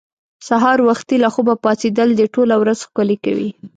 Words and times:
سهار 0.47 0.77
وختي 0.89 1.15
له 1.23 1.29
خوبه 1.33 1.55
پاڅېدل 1.63 2.09
دې 2.19 2.25
ټوله 2.33 2.55
ورځ 2.61 2.79
ښکلې 2.87 3.17
کوي. 3.25 3.49